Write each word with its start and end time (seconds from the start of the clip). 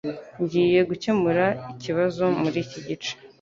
Ngiye 0.41 0.79
gukemura 0.89 1.45
ikibazo 1.71 2.23
muri 2.41 2.57
iki 2.65 2.79
gice 2.87 3.11